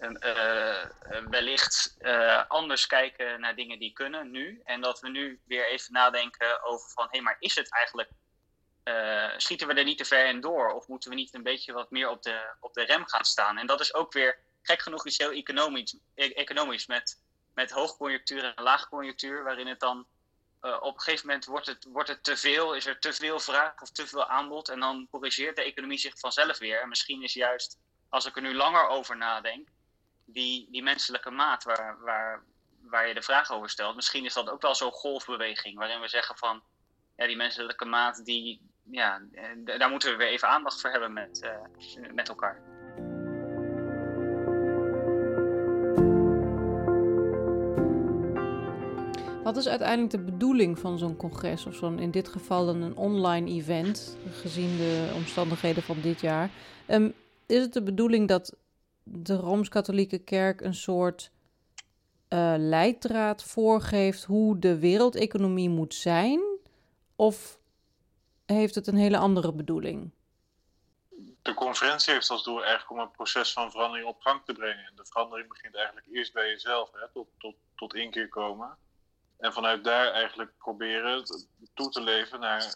uh, 0.00 1.20
wellicht 1.28 1.96
uh, 2.00 2.44
anders 2.48 2.86
kijken 2.86 3.40
naar 3.40 3.54
dingen 3.54 3.78
die 3.78 3.92
kunnen 3.92 4.30
nu. 4.30 4.60
En 4.64 4.80
dat 4.80 5.00
we 5.00 5.08
nu 5.08 5.40
weer 5.44 5.68
even 5.68 5.92
nadenken 5.92 6.64
over 6.64 6.90
van, 6.90 7.04
hé, 7.04 7.10
hey, 7.10 7.20
maar 7.20 7.36
is 7.38 7.54
het 7.54 7.72
eigenlijk 7.72 8.10
schieten 9.36 9.66
we 9.66 9.74
er 9.74 9.84
niet 9.84 9.98
te 9.98 10.04
ver 10.04 10.26
in 10.26 10.40
door? 10.40 10.72
Of 10.72 10.88
moeten 10.88 11.10
we 11.10 11.16
niet 11.16 11.34
een 11.34 11.42
beetje 11.42 11.72
wat 11.72 11.90
meer 11.90 12.08
op 12.08 12.22
de, 12.22 12.54
op 12.60 12.74
de 12.74 12.82
rem 12.82 13.06
gaan 13.06 13.24
staan? 13.24 13.58
En 13.58 13.66
dat 13.66 13.80
is 13.80 13.94
ook 13.94 14.12
weer, 14.12 14.38
gek 14.62 14.82
genoeg, 14.82 15.06
iets 15.06 15.18
heel 15.18 15.30
economisch, 15.30 15.96
e-, 16.14 16.32
economisch 16.32 16.86
met, 16.86 17.22
met 17.54 17.70
hoogconjunctuur 17.70 18.44
en 18.44 18.62
laagconjunctuur, 18.62 19.44
waarin 19.44 19.66
het 19.66 19.80
dan 19.80 20.06
uh, 20.62 20.76
op 20.80 20.94
een 20.94 21.00
gegeven 21.00 21.26
moment 21.26 21.44
wordt 21.44 21.66
het, 21.66 21.84
wordt 21.84 22.08
het 22.08 22.24
te 22.24 22.36
veel, 22.36 22.74
is 22.74 22.86
er 22.86 22.98
te 22.98 23.12
veel 23.12 23.40
vraag 23.40 23.82
of 23.82 23.90
te 23.90 24.06
veel 24.06 24.26
aanbod. 24.26 24.68
En 24.68 24.80
dan 24.80 25.06
corrigeert 25.10 25.56
de 25.56 25.62
economie 25.62 25.98
zich 25.98 26.18
vanzelf 26.18 26.58
weer. 26.58 26.80
En 26.80 26.88
misschien 26.88 27.22
is 27.22 27.34
juist, 27.34 27.78
als 28.08 28.26
ik 28.26 28.36
er 28.36 28.42
nu 28.42 28.54
langer 28.54 28.86
over 28.88 29.16
nadenk, 29.16 29.68
die, 30.24 30.68
die 30.70 30.82
menselijke 30.82 31.30
maat 31.30 31.64
waar, 31.64 31.98
waar, 32.00 32.44
waar 32.80 33.08
je 33.08 33.14
de 33.14 33.22
vraag 33.22 33.50
over 33.50 33.70
stelt, 33.70 33.96
misschien 33.96 34.24
is 34.24 34.34
dat 34.34 34.50
ook 34.50 34.62
wel 34.62 34.74
zo'n 34.74 34.92
golfbeweging. 34.92 35.78
Waarin 35.78 36.00
we 36.00 36.08
zeggen 36.08 36.36
van, 36.36 36.62
ja, 37.16 37.26
die 37.26 37.36
menselijke 37.36 37.84
maat, 37.84 38.24
die, 38.24 38.70
ja, 38.90 39.20
daar 39.64 39.90
moeten 39.90 40.10
we 40.10 40.16
weer 40.16 40.28
even 40.28 40.48
aandacht 40.48 40.80
voor 40.80 40.90
hebben 40.90 41.12
met, 41.12 41.42
uh, 41.42 42.12
met 42.12 42.28
elkaar. 42.28 42.69
Wat 49.50 49.58
is 49.58 49.68
uiteindelijk 49.68 50.10
de 50.10 50.32
bedoeling 50.32 50.78
van 50.78 50.98
zo'n 50.98 51.16
congres 51.16 51.66
of 51.66 51.74
zo'n 51.74 51.98
in 51.98 52.10
dit 52.10 52.28
geval 52.28 52.68
een 52.68 52.96
online 52.96 53.50
event, 53.50 54.16
gezien 54.32 54.76
de 54.76 55.12
omstandigheden 55.14 55.82
van 55.82 56.00
dit 56.00 56.20
jaar? 56.20 56.50
Um, 56.88 57.14
is 57.46 57.60
het 57.60 57.72
de 57.72 57.82
bedoeling 57.82 58.28
dat 58.28 58.56
de 59.02 59.36
Rooms-Katholieke 59.36 60.18
Kerk 60.18 60.60
een 60.60 60.74
soort 60.74 61.30
uh, 62.28 62.54
leidraad 62.56 63.42
voorgeeft 63.42 64.24
hoe 64.24 64.58
de 64.58 64.78
wereldeconomie 64.78 65.68
moet 65.68 65.94
zijn? 65.94 66.40
Of 67.16 67.58
heeft 68.46 68.74
het 68.74 68.86
een 68.86 68.96
hele 68.96 69.18
andere 69.18 69.52
bedoeling? 69.52 70.10
De 71.42 71.54
conferentie 71.54 72.12
heeft 72.12 72.30
als 72.30 72.44
doel 72.44 72.58
eigenlijk 72.64 72.90
om 72.90 72.98
een 72.98 73.10
proces 73.10 73.52
van 73.52 73.70
verandering 73.70 74.08
op 74.08 74.20
gang 74.20 74.40
te 74.44 74.52
brengen. 74.52 74.84
En 74.84 74.92
de 74.96 75.06
verandering 75.06 75.48
begint 75.48 75.74
eigenlijk 75.74 76.06
eerst 76.10 76.32
bij 76.32 76.48
jezelf, 76.48 76.90
hè, 76.92 77.08
tot, 77.12 77.26
tot, 77.38 77.54
tot 77.74 77.94
inkeer 77.94 78.28
komen. 78.28 78.78
En 79.40 79.52
vanuit 79.52 79.84
daar 79.84 80.12
eigenlijk 80.12 80.56
proberen 80.58 81.24
toe 81.74 81.90
te 81.90 82.00
leven 82.00 82.40
naar, 82.40 82.74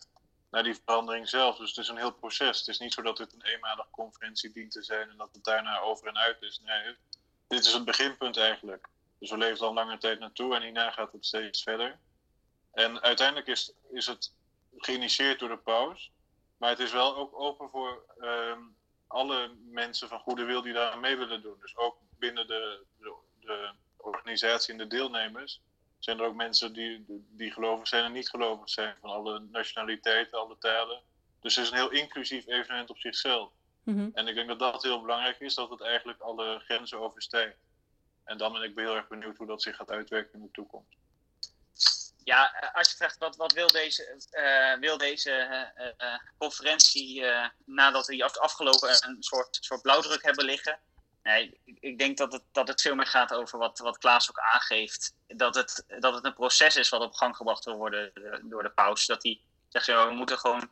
naar 0.50 0.62
die 0.62 0.80
verandering 0.84 1.28
zelf. 1.28 1.56
Dus 1.56 1.68
het 1.68 1.78
is 1.78 1.88
een 1.88 1.96
heel 1.96 2.12
proces. 2.12 2.58
Het 2.58 2.68
is 2.68 2.78
niet 2.78 2.92
zo 2.92 3.02
dat 3.02 3.16
dit 3.16 3.32
een 3.32 3.42
eenmalige 3.42 3.90
conferentie 3.90 4.52
dient 4.52 4.70
te 4.70 4.82
zijn 4.82 5.10
en 5.10 5.16
dat 5.16 5.28
het 5.32 5.44
daarna 5.44 5.78
over 5.78 6.06
en 6.08 6.18
uit 6.18 6.42
is. 6.42 6.60
Nee, 6.64 6.96
dit 7.46 7.64
is 7.64 7.72
het 7.72 7.84
beginpunt 7.84 8.36
eigenlijk. 8.36 8.88
Dus 9.18 9.30
we 9.30 9.36
leven 9.36 9.66
al 9.66 9.74
lange 9.74 9.98
tijd 9.98 10.18
naartoe 10.18 10.54
en 10.54 10.62
hierna 10.62 10.90
gaat 10.90 11.12
het 11.12 11.26
steeds 11.26 11.62
verder. 11.62 11.98
En 12.72 13.02
uiteindelijk 13.02 13.46
is, 13.46 13.72
is 13.90 14.06
het 14.06 14.34
geïnitieerd 14.76 15.38
door 15.38 15.48
de 15.48 15.56
paus. 15.58 16.12
Maar 16.56 16.70
het 16.70 16.80
is 16.80 16.92
wel 16.92 17.16
ook 17.16 17.40
open 17.40 17.70
voor 17.70 18.04
ehm, 18.20 18.60
alle 19.06 19.54
mensen 19.70 20.08
van 20.08 20.20
goede 20.20 20.44
wil 20.44 20.62
die 20.62 20.72
daar 20.72 20.98
mee 20.98 21.16
willen 21.16 21.42
doen. 21.42 21.56
Dus 21.60 21.76
ook 21.76 21.96
binnen 22.18 22.46
de, 22.46 22.84
de 23.40 23.72
organisatie 23.96 24.72
en 24.72 24.78
de 24.78 24.86
deelnemers 24.86 25.60
zijn 26.04 26.18
er 26.18 26.24
ook 26.24 26.34
mensen 26.34 26.72
die, 26.72 27.04
die 27.30 27.52
gelovig 27.52 27.88
zijn 27.88 28.04
en 28.04 28.12
niet 28.12 28.28
gelovig 28.28 28.70
zijn, 28.70 28.96
van 29.00 29.10
alle 29.10 29.38
nationaliteiten, 29.50 30.38
alle 30.38 30.58
talen. 30.58 31.02
Dus 31.40 31.56
het 31.56 31.64
is 31.64 31.70
een 31.70 31.76
heel 31.76 31.90
inclusief 31.90 32.46
evenement 32.46 32.90
op 32.90 32.98
zichzelf. 32.98 33.50
Mhm. 33.82 34.08
En 34.12 34.28
ik 34.28 34.34
denk 34.34 34.48
dat 34.48 34.58
dat 34.58 34.82
heel 34.82 35.00
belangrijk 35.00 35.40
is, 35.40 35.54
dat 35.54 35.70
het 35.70 35.80
eigenlijk 35.80 36.20
alle 36.20 36.58
grenzen 36.58 36.98
overstijgt. 36.98 37.56
En 38.24 38.38
dan 38.38 38.52
ben 38.52 38.62
ik 38.62 38.72
heel 38.74 38.96
erg 38.96 39.08
benieuwd 39.08 39.36
hoe 39.36 39.46
dat 39.46 39.62
zich 39.62 39.76
gaat 39.76 39.90
uitwerken 39.90 40.34
in 40.34 40.42
de 40.42 40.50
toekomst. 40.52 40.98
Ja, 42.24 42.70
als 42.72 42.90
je 42.90 42.96
vraagt 42.96 43.18
wat, 43.18 43.36
wat 43.36 43.52
wil 43.52 43.66
deze, 43.66 44.20
uh, 44.30 44.80
wil 44.80 44.98
deze 44.98 45.70
uh, 45.98 46.18
conferentie 46.38 47.24
nadat 47.64 48.06
we 48.06 48.38
afgelopen 48.38 48.88
een 48.88 49.22
soort, 49.22 49.58
soort 49.60 49.82
blauwdruk 49.82 50.22
hebben 50.22 50.44
liggen, 50.44 50.78
Nee, 51.24 51.60
ik 51.64 51.98
denk 51.98 52.16
dat 52.16 52.32
het, 52.32 52.42
dat 52.52 52.68
het 52.68 52.80
veel 52.80 52.94
meer 52.94 53.06
gaat 53.06 53.34
over 53.34 53.58
wat, 53.58 53.78
wat 53.78 53.98
Klaas 53.98 54.30
ook 54.30 54.38
aangeeft. 54.38 55.14
Dat 55.26 55.54
het, 55.54 55.84
dat 55.98 56.14
het 56.14 56.24
een 56.24 56.34
proces 56.34 56.76
is 56.76 56.88
wat 56.88 57.00
op 57.00 57.14
gang 57.14 57.36
gebracht 57.36 57.64
wil 57.64 57.76
worden 57.76 58.12
eh, 58.14 58.38
door 58.42 58.62
de 58.62 58.70
paus. 58.70 59.06
Dat 59.06 59.22
hij 59.22 59.40
zegt, 59.68 59.86
we 59.86 60.10
moeten 60.14 60.38
gewoon 60.38 60.70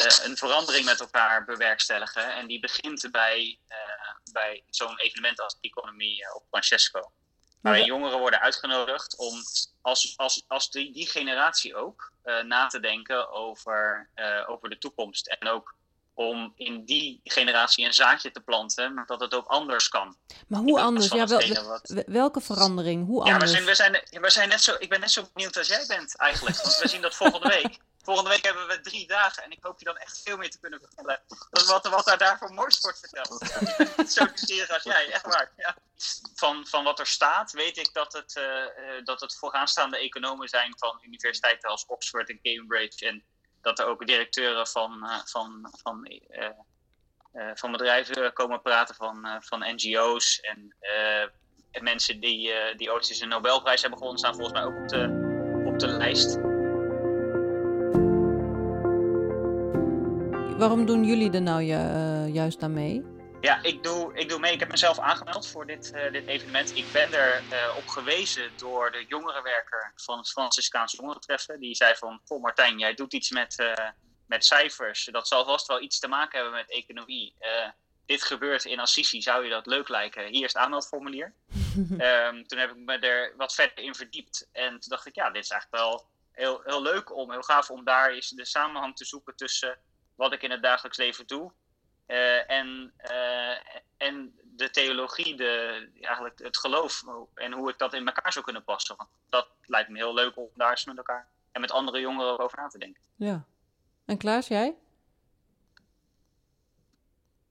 uh, 0.00 0.24
een 0.24 0.36
verandering 0.36 0.84
met 0.84 1.00
elkaar 1.00 1.44
bewerkstelligen. 1.44 2.34
En 2.34 2.46
die 2.46 2.60
begint 2.60 3.08
bij, 3.10 3.58
uh, 3.68 4.32
bij 4.32 4.62
zo'n 4.70 5.00
evenement 5.00 5.40
als 5.40 5.54
de 5.60 5.68
economie 5.68 6.34
op 6.34 6.44
Francesco. 6.48 7.12
Waarin 7.60 7.84
jongeren 7.84 8.18
worden 8.18 8.40
uitgenodigd 8.40 9.16
om 9.16 9.42
als, 9.80 10.14
als, 10.16 10.44
als 10.46 10.70
die, 10.70 10.92
die 10.92 11.06
generatie 11.06 11.76
ook 11.76 12.12
na 12.44 12.66
te 12.66 12.80
denken 12.80 13.30
over, 13.30 14.10
over 14.46 14.68
de 14.70 14.78
toekomst. 14.78 15.26
En 15.26 15.48
ook 15.48 15.74
om 16.14 16.52
in 16.56 16.84
die 16.84 17.20
generatie 17.24 17.86
een 17.86 17.94
zaadje 17.94 18.30
te 18.30 18.40
planten, 18.40 18.94
maar 18.94 19.06
dat 19.06 19.20
het 19.20 19.34
ook 19.34 19.46
anders 19.46 19.88
kan. 19.88 20.16
Maar 20.48 20.60
hoe 20.60 20.80
anders? 20.80 21.08
Ja, 21.08 21.26
wel, 21.26 21.80
welke 22.06 22.40
verandering? 22.40 23.06
Hoe 23.06 23.26
ja, 23.26 23.32
anders? 23.32 23.52
Ja, 23.52 23.64
we 23.64 23.74
zijn, 23.74 23.92
we, 23.92 24.04
zijn, 24.04 24.22
we 24.22 24.30
zijn 24.30 24.48
net 24.48 24.62
zo, 24.62 24.74
ik 24.78 24.88
ben 24.88 25.00
net 25.00 25.10
zo 25.10 25.28
benieuwd 25.32 25.56
als 25.56 25.66
jij 25.66 25.84
bent 25.86 26.16
eigenlijk. 26.16 26.56
Want 26.56 26.78
we 26.78 26.88
zien 26.88 27.02
dat 27.02 27.14
volgende 27.14 27.48
week. 27.48 27.78
Volgende 28.02 28.30
week 28.30 28.44
hebben 28.44 28.66
we 28.66 28.80
drie 28.80 29.06
dagen 29.06 29.42
en 29.42 29.50
ik 29.50 29.58
hoop 29.60 29.78
je 29.78 29.84
dan 29.84 29.96
echt 29.96 30.22
veel 30.22 30.36
meer 30.36 30.50
te 30.50 30.60
kunnen 30.60 30.80
vertellen. 30.80 31.22
Wat, 31.50 31.88
wat 31.88 32.04
daar 32.04 32.18
daarvoor 32.18 32.52
moois 32.52 32.80
wordt 32.80 32.98
verteld. 32.98 33.40
Ja, 33.40 34.04
zo 34.16 34.24
nieuwsgierig 34.24 34.70
als 34.70 34.82
jij, 34.82 35.10
echt 35.10 35.26
waar. 35.26 35.52
Ja. 35.56 35.76
Van, 36.34 36.66
van 36.66 36.84
wat 36.84 36.98
er 36.98 37.06
staat 37.06 37.52
weet 37.52 37.76
ik 37.76 37.92
dat 37.92 38.12
het, 38.12 38.36
uh, 38.36 39.04
dat 39.04 39.20
het 39.20 39.36
vooraanstaande 39.36 39.98
economen 39.98 40.48
zijn 40.48 40.74
van 40.76 41.00
universiteiten 41.02 41.68
als 41.68 41.86
Oxford 41.86 42.28
en 42.28 42.40
Cambridge 42.42 43.06
en 43.06 43.24
dat 43.62 43.78
er 43.78 43.86
ook 43.86 44.06
directeuren 44.06 44.66
van, 44.66 44.98
uh, 45.02 45.18
van, 45.24 45.68
van, 45.82 46.06
uh, 46.10 46.48
uh, 47.34 47.50
van 47.54 47.72
bedrijven 47.72 48.32
komen 48.32 48.62
praten, 48.62 48.94
van, 48.94 49.26
van 49.40 49.64
NGO's 49.74 50.40
en, 50.40 50.74
en 51.70 51.84
mensen 51.84 52.20
die, 52.20 52.52
die 52.76 52.92
ooit 52.92 53.08
eens 53.08 53.20
een 53.20 53.28
Nobelprijs 53.28 53.80
hebben 53.80 53.98
gewonnen, 53.98 54.22
staan 54.22 54.34
volgens 54.34 54.58
mij 54.58 54.64
ook 54.64 54.82
op 54.82 54.88
de, 54.88 55.02
op 55.66 55.78
de 55.78 55.86
lijst. 55.86 56.34
Waarom 60.58 60.86
doen 60.86 61.04
jullie 61.04 61.32
er 61.32 61.42
nou 61.42 61.62
juist 62.32 62.62
aan 62.62 62.72
mee? 62.72 63.11
Ja, 63.42 63.62
ik 63.62 63.82
doe, 63.82 64.14
ik 64.14 64.28
doe 64.28 64.38
mee. 64.38 64.52
Ik 64.52 64.60
heb 64.60 64.70
mezelf 64.70 64.98
aangemeld 64.98 65.46
voor 65.46 65.66
dit, 65.66 65.92
uh, 65.94 66.12
dit 66.12 66.26
evenement. 66.26 66.76
Ik 66.76 66.92
ben 66.92 67.12
er 67.12 67.42
uh, 67.52 67.76
op 67.76 67.86
gewezen 67.86 68.50
door 68.56 68.90
de 68.90 69.04
jongerenwerker 69.08 69.92
van 69.96 70.18
het 70.18 70.30
Franciscaans 70.30 70.92
Jongerentreffen. 70.92 71.60
Die 71.60 71.74
zei 71.74 71.94
van, 71.94 72.20
goh 72.24 72.42
Martijn, 72.42 72.78
jij 72.78 72.94
doet 72.94 73.12
iets 73.12 73.30
met, 73.30 73.58
uh, 73.58 73.88
met 74.26 74.44
cijfers. 74.44 75.08
Dat 75.12 75.28
zal 75.28 75.44
vast 75.44 75.66
wel 75.66 75.80
iets 75.80 75.98
te 75.98 76.08
maken 76.08 76.38
hebben 76.38 76.58
met 76.58 76.70
economie. 76.70 77.34
dit 78.06 78.22
gebeurt 78.22 78.64
in 78.64 78.80
Assisi, 78.80 79.22
zou 79.22 79.44
je 79.44 79.50
dat 79.50 79.66
leuk 79.66 79.88
lijken? 79.88 80.26
Hier 80.26 80.44
is 80.44 80.52
het 80.52 80.62
aanmeldformulier. 80.62 81.34
um, 81.76 82.46
toen 82.48 82.58
heb 82.58 82.70
ik 82.70 82.76
me 82.76 82.98
er 82.98 83.36
wat 83.36 83.54
verder 83.54 83.84
in 83.84 83.94
verdiept. 83.94 84.48
En 84.52 84.70
toen 84.70 84.88
dacht 84.88 85.06
ik, 85.06 85.14
ja, 85.14 85.30
dit 85.30 85.42
is 85.44 85.50
eigenlijk 85.50 85.82
wel 85.82 86.06
heel, 86.32 86.60
heel 86.64 86.82
leuk 86.82 87.16
om, 87.16 87.30
heel 87.30 87.42
gaaf 87.42 87.70
om 87.70 87.84
daar 87.84 88.10
eens 88.10 88.28
de 88.28 88.44
samenhang 88.44 88.96
te 88.96 89.04
zoeken 89.04 89.36
tussen 89.36 89.78
wat 90.16 90.32
ik 90.32 90.42
in 90.42 90.50
het 90.50 90.62
dagelijks 90.62 90.98
leven 90.98 91.26
doe 91.26 91.52
uh, 92.12 92.50
en, 92.50 92.92
uh, 93.10 93.56
en 93.96 94.38
de 94.42 94.70
theologie, 94.70 95.36
de, 95.36 95.88
eigenlijk 96.00 96.38
het 96.38 96.58
geloof 96.58 97.02
en 97.34 97.52
hoe 97.52 97.70
ik 97.70 97.78
dat 97.78 97.92
in 97.92 98.06
elkaar 98.06 98.32
zou 98.32 98.44
kunnen 98.44 98.64
passen. 98.64 98.96
Want 98.96 99.08
dat 99.28 99.48
lijkt 99.66 99.88
me 99.88 99.96
heel 99.96 100.14
leuk 100.14 100.36
om 100.36 100.48
daar 100.54 100.70
eens 100.70 100.84
met 100.84 100.96
elkaar 100.96 101.28
en 101.52 101.60
met 101.60 101.70
andere 101.70 102.00
jongeren 102.00 102.38
over 102.38 102.58
na 102.58 102.68
te 102.68 102.78
denken. 102.78 103.02
Ja. 103.16 103.44
En 104.04 104.18
Klaas, 104.18 104.48
jij? 104.48 104.76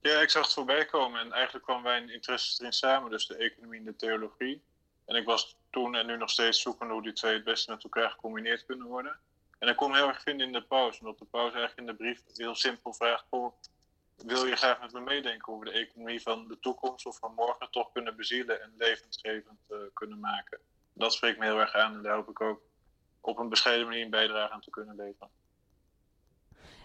Ja, 0.01 0.20
ik 0.20 0.30
zag 0.30 0.44
het 0.44 0.53
voorbij 0.53 0.86
komen 0.86 1.20
en 1.20 1.32
eigenlijk 1.32 1.65
kwamen 1.65 1.84
mijn 1.84 2.10
interesses 2.10 2.60
erin 2.60 2.74
samen, 2.74 3.12
dus 3.12 3.27
de 3.27 3.36
economie 3.36 3.80
en 3.80 3.86
de 3.86 3.96
theologie. 3.96 4.62
En 5.06 5.15
ik 5.15 5.25
was 5.25 5.58
toen 5.70 5.96
en 5.96 6.06
nu 6.06 6.18
nog 6.18 6.30
steeds 6.30 6.62
zoekende 6.62 6.94
hoe 6.94 7.03
die 7.03 7.13
twee 7.13 7.34
het 7.34 7.44
beste 7.44 7.72
met 7.72 7.84
elkaar 7.84 8.10
gecombineerd 8.10 8.65
kunnen 8.65 8.88
worden. 8.88 9.20
En 9.60 9.68
ik 9.68 9.75
kon 9.75 9.96
heel 9.96 10.08
erg 10.08 10.22
vinden 10.22 10.48
in 10.48 10.53
de 10.53 10.63
pauze, 10.63 11.00
omdat 11.00 11.20
de 11.20 11.25
pauze 11.25 11.58
eigenlijk 11.58 11.80
in 11.80 11.96
de 11.96 12.03
brief 12.03 12.22
heel 12.36 12.56
simpel 12.56 12.94
vraagt: 12.94 13.25
wil 14.24 14.46
je 14.46 14.56
graag 14.56 14.82
met 14.82 14.94
me 14.94 15.00
meedenken 15.00 15.54
over 15.54 15.66
de 15.66 15.72
economie 15.72 16.22
van 16.22 16.48
de 16.48 16.60
toekomst 16.60 17.06
of 17.06 17.18
van 17.18 17.34
morgen 17.34 17.72
toch 17.72 17.92
kunnen 17.92 18.16
bezielen 18.16 18.62
en 18.62 18.74
levensgevend 18.78 19.60
uh, 19.70 19.78
kunnen 19.94 20.20
maken. 20.20 20.60
Dat 20.94 21.13
spreekt 21.13 21.40
me 21.40 21.46
heel 21.46 21.60
erg 21.60 21.74
aan 21.74 21.96
en 21.96 22.01
daar 22.01 22.16
hoop 22.16 22.30
ik 22.30 22.42
ook 22.42 22.62
op 23.22 23.38
een 23.38 23.50
bescheiden 23.50 23.88
manier 23.88 24.04
een 24.04 24.10
bijdrage 24.10 24.54
aan 24.54 24.62
te 24.62 24.70
kunnen 24.70 24.96
leveren. 24.96 25.30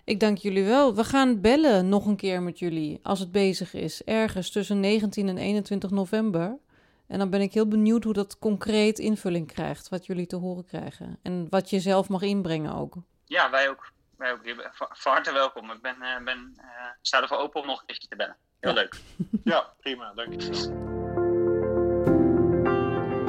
Ik 0.05 0.21
dank 0.21 0.39
jullie 0.39 0.65
wel. 0.65 0.95
We 0.95 1.05
gaan 1.05 1.41
bellen 1.41 1.89
nog 1.89 2.07
een 2.07 2.17
keer 2.17 2.43
met 2.43 2.59
jullie 2.59 3.01
als 3.03 3.21
het 3.21 3.33
bezig 3.33 3.75
is. 3.75 4.05
Ergens 4.05 4.51
tussen 4.51 4.81
19 4.81 5.29
en 5.29 5.39
21 5.39 5.91
november. 5.91 6.59
En 7.07 7.19
dan 7.19 7.31
ben 7.31 7.41
ik 7.41 7.53
heel 7.53 7.69
benieuwd 7.69 8.05
hoe 8.05 8.13
dat 8.13 8.39
concreet 8.39 8.99
invulling 8.99 9.47
krijgt. 9.47 9.89
Wat 9.89 10.07
jullie 10.07 10.27
te 10.27 10.37
horen 10.37 10.65
krijgen. 10.65 11.19
En 11.23 11.47
wat 11.51 11.71
je 11.71 11.81
zelf 11.81 12.09
mag 12.09 12.23
inbrengen 12.23 12.75
ook. 12.75 12.95
Ja, 13.25 13.51
wij 13.51 13.69
ook 13.69 13.93
ook 14.19 14.71
van 14.93 15.13
harte 15.13 15.33
welkom. 15.33 15.71
Ik 15.71 15.81
ben, 15.81 15.97
uh, 16.01 16.25
ben, 16.25 16.55
uh, 16.59 16.65
sta 17.03 17.23
ervoor 17.23 17.39
open 17.39 17.61
om 17.61 17.67
nog 17.67 17.81
een 17.81 17.87
keertje 17.87 18.09
te 18.09 18.17
bellen. 18.17 18.37
Heel 18.61 18.75
ja. 18.75 18.77
leuk. 18.77 18.95
Ja, 19.45 19.73
prima. 19.81 20.13
Dankjewel. 20.15 20.85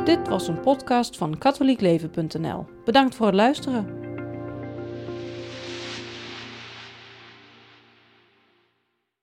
Dit 0.03 0.27
was 0.27 0.47
een 0.47 0.59
podcast 0.59 1.17
van 1.17 1.37
katholiekleven.nl. 1.37 2.69
Bedankt 2.85 3.15
voor 3.15 3.25
het 3.25 3.35
luisteren. 3.35 4.06